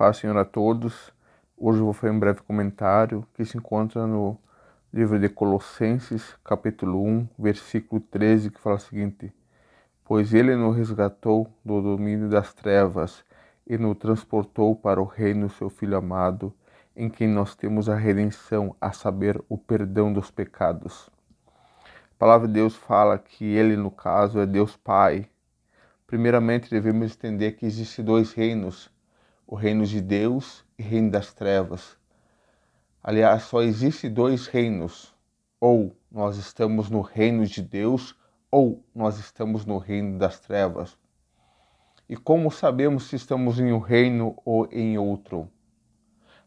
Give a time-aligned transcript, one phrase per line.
[0.00, 1.12] Paz, Senhor, a todos.
[1.58, 4.34] Hoje eu vou fazer um breve comentário que se encontra no
[4.90, 9.30] livro de Colossenses, capítulo 1, versículo 13, que fala o seguinte:
[10.02, 13.22] Pois ele nos resgatou do domínio das trevas
[13.66, 16.50] e nos transportou para o reino do seu Filho amado,
[16.96, 21.10] em quem nós temos a redenção, a saber, o perdão dos pecados.
[21.86, 25.28] A palavra de Deus fala que ele, no caso, é Deus Pai.
[26.06, 28.90] Primeiramente, devemos entender que existem dois reinos
[29.50, 31.98] o reino de Deus e o reino das trevas.
[33.02, 35.12] Aliás, só existe dois reinos:
[35.58, 38.16] ou nós estamos no reino de Deus,
[38.48, 40.96] ou nós estamos no reino das trevas.
[42.08, 45.50] E como sabemos se estamos em um reino ou em outro?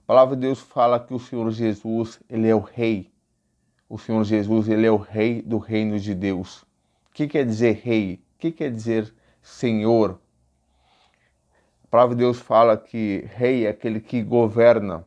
[0.04, 3.12] A palavra de Deus fala que o Senhor Jesus, ele é o rei.
[3.90, 6.62] O Senhor Jesus, ele é o rei do reino de Deus.
[7.09, 8.23] O que quer dizer rei?
[8.36, 10.22] O que quer dizer senhor?
[11.94, 15.06] Palavra de Deus fala que rei é aquele que governa,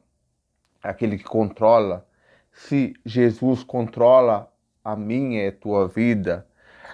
[0.85, 2.07] é aquele que controla.
[2.53, 4.49] Se Jesus controla
[4.85, 6.47] a minha e a tua vida,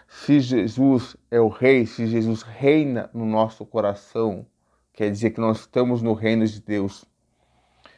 [0.08, 4.46] se Jesus é o rei, se Jesus reina no nosso coração,
[4.94, 7.04] quer dizer que nós estamos no reino de Deus.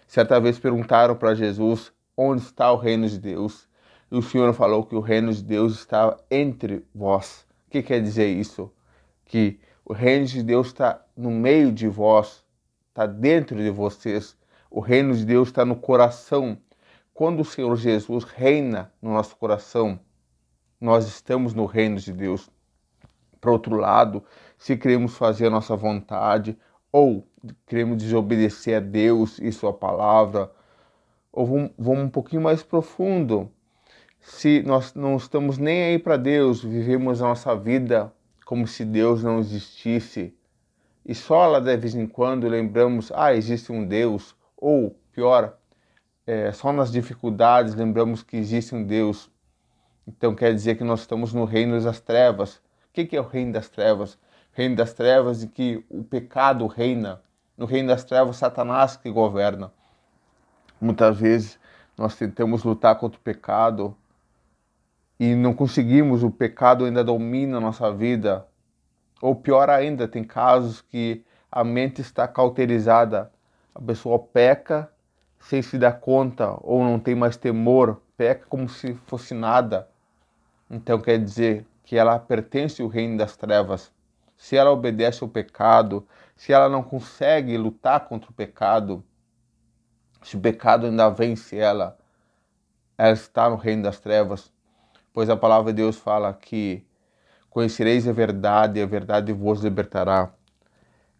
[0.09, 3.69] Certa vez perguntaram para Jesus onde está o reino de Deus.
[4.11, 7.47] E o Senhor falou que o reino de Deus está entre vós.
[7.69, 8.69] O que quer dizer isso?
[9.25, 12.43] Que o reino de Deus está no meio de vós,
[12.89, 14.37] está dentro de vocês.
[14.71, 16.57] O reino de Deus está no coração.
[17.13, 20.01] Quando o Senhor Jesus reina no nosso coração,
[20.81, 22.51] nós estamos no reino de Deus.
[23.41, 24.25] Por outro lado,
[24.57, 26.57] se queremos fazer a nossa vontade
[26.91, 27.29] ou
[27.67, 30.51] queremos desobedecer a Deus e Sua palavra,
[31.31, 33.51] ou vamos, vamos um pouquinho mais profundo,
[34.19, 38.11] se nós não estamos nem aí para Deus, vivemos a nossa vida
[38.45, 40.37] como se Deus não existisse.
[41.05, 45.59] E só lá de vez em quando lembramos, ah, existe um Deus, ou pior,
[46.27, 49.31] é, só nas dificuldades lembramos que existe um Deus.
[50.07, 52.57] Então quer dizer que nós estamos no reino das trevas.
[52.57, 52.61] O
[52.93, 54.19] que, que é o reino das trevas?
[54.53, 57.23] Reino das trevas em que o pecado reina.
[57.57, 59.73] No reino das trevas, Satanás que governa.
[60.81, 61.59] Muitas vezes
[61.97, 63.97] nós tentamos lutar contra o pecado,
[65.19, 68.47] e não conseguimos, o pecado ainda domina a nossa vida.
[69.23, 73.31] Ou pior ainda, tem casos que a mente está cauterizada,
[73.75, 74.91] a pessoa peca
[75.39, 79.89] sem se dar conta ou não tem mais temor, peca como se fosse nada.
[80.71, 83.93] Então quer dizer que ela pertence ao reino das trevas.
[84.37, 89.05] Se ela obedece ao pecado, se ela não consegue lutar contra o pecado,
[90.23, 91.97] se o pecado ainda vence ela,
[92.97, 94.54] ela está no reino das trevas
[95.15, 96.85] pois a palavra de Deus fala que
[97.49, 100.35] conhecereis a verdade a verdade vos libertará.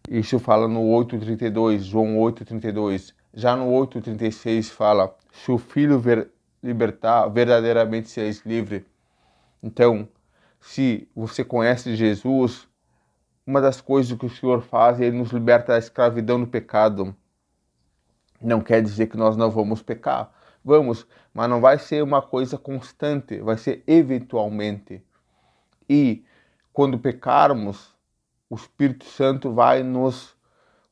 [0.09, 3.15] Isso fala no 8:32, João 8:32.
[3.33, 6.29] Já no 8:36 fala: se o Filho ver,
[6.61, 8.85] libertar, verdadeiramente sereis livre.
[9.63, 10.07] Então,
[10.59, 12.67] se você conhece Jesus,
[13.47, 17.15] uma das coisas que o Senhor faz é ele nos liberta da escravidão do pecado.
[18.41, 20.31] Não quer dizer que nós não vamos pecar,
[20.65, 24.99] Vamos, mas não vai ser uma coisa constante, vai ser eventualmente.
[25.87, 26.25] E
[26.73, 27.93] quando pecarmos,
[28.49, 30.35] o Espírito Santo vai nos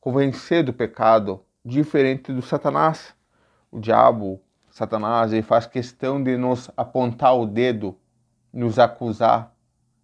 [0.00, 3.16] convencer do pecado, diferente do Satanás.
[3.68, 4.40] O diabo,
[4.70, 7.98] Satanás, ele faz questão de nos apontar o dedo,
[8.52, 9.52] nos acusar.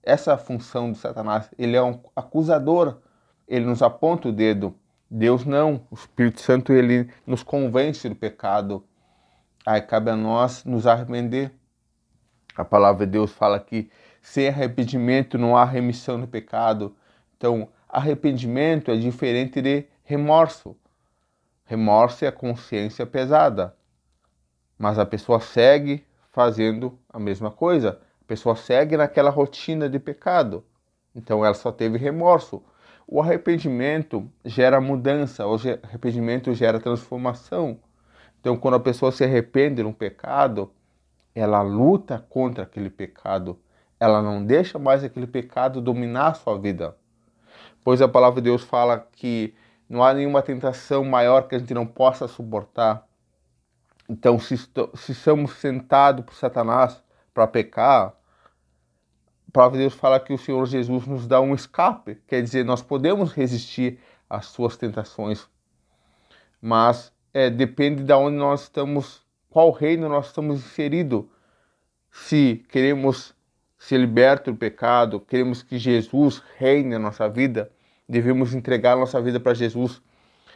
[0.03, 1.49] Essa é a função do Satanás.
[1.57, 2.99] Ele é um acusador.
[3.47, 4.75] Ele nos aponta o dedo.
[5.09, 5.87] Deus não.
[5.93, 8.85] O Espírito Santo ele nos convence do pecado.
[9.65, 11.53] Aí cabe a nós nos arrepender.
[12.57, 13.91] A palavra de Deus fala que
[14.23, 16.97] sem arrependimento não há remissão do pecado.
[17.37, 20.77] Então, arrependimento é diferente de remorso.
[21.65, 23.77] Remorso é a consciência pesada.
[24.79, 28.01] Mas a pessoa segue fazendo a mesma coisa.
[28.23, 30.65] A pessoa segue naquela rotina de pecado.
[31.15, 32.63] Então ela só teve remorso.
[33.07, 37.79] O arrependimento gera mudança, o arrependimento gera transformação.
[38.41, 40.73] Então, quando a pessoa se arrepende de um pecado,
[41.35, 43.59] ela luta contra aquele pecado.
[43.99, 46.97] Ela não deixa mais aquele pecado dominar a sua vida.
[47.85, 49.55] Pois a palavra de Deus fala que
[49.89, 53.07] não há nenhuma tentação maior que a gente não possa suportar.
[54.09, 57.03] Então, se, se estamos sentados por Satanás
[57.35, 58.15] para pecar,
[59.49, 62.65] a palavra de Deus fala que o Senhor Jesus nos dá um escape, quer dizer,
[62.65, 63.99] nós podemos resistir
[64.29, 65.49] às suas tentações,
[66.63, 71.25] mas é, depende de onde nós estamos, qual reino nós estamos inseridos.
[72.11, 73.35] Se queremos
[73.79, 77.71] ser libertos do pecado, queremos que Jesus reine na nossa vida,
[78.09, 80.03] devemos entregar nossa vida para Jesus.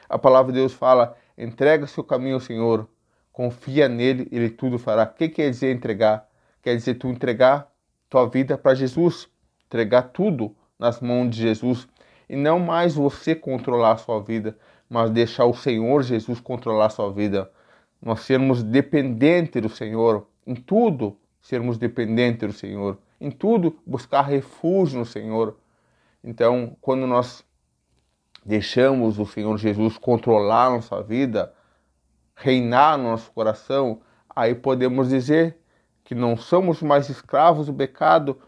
[0.09, 2.89] A palavra de Deus fala: entrega seu caminho ao Senhor,
[3.33, 5.05] confia nele, ele tudo fará.
[5.05, 6.29] O que quer dizer entregar?
[6.63, 7.71] Quer dizer tu entregar
[8.09, 9.29] tua vida para Jesus,
[9.67, 11.89] entregar tudo nas mãos de Jesus
[12.29, 14.57] e não mais você controlar a sua vida,
[14.89, 17.51] mas deixar o Senhor Jesus controlar a sua vida.
[18.01, 24.99] Nós sermos dependentes do Senhor, em tudo sermos dependentes do Senhor, em tudo buscar refúgio
[24.99, 25.57] no Senhor.
[26.23, 27.45] Então, quando nós
[28.45, 31.53] deixamos o Senhor Jesus controlar nossa vida,
[32.35, 34.01] reinar no nosso coração,
[34.35, 35.57] aí podemos dizer
[36.03, 38.39] que não somos mais escravos do pecado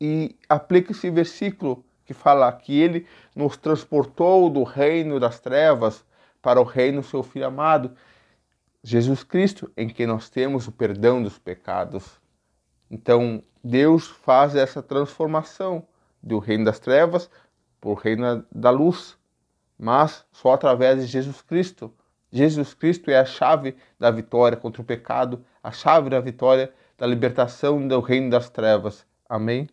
[0.00, 6.04] e aplica esse versículo que fala que ele nos transportou do reino das trevas
[6.42, 7.92] para o reino do seu filho amado,
[8.82, 12.20] Jesus Cristo, em que nós temos o perdão dos pecados.
[12.90, 15.86] Então, Deus faz essa transformação
[16.20, 17.30] do reino das trevas
[17.80, 19.16] para o reino da luz,
[19.78, 21.94] mas só através de Jesus Cristo.
[22.32, 27.06] Jesus Cristo é a chave da vitória contra o pecado, a chave da vitória da
[27.06, 29.06] libertação do reino das trevas.
[29.28, 29.68] Amém?